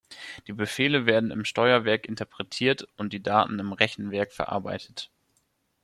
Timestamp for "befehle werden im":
0.53-1.45